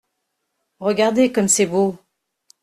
Regardez 0.79 1.31
comme 1.31 1.47
c’est 1.47 1.67
beau! 1.67 1.95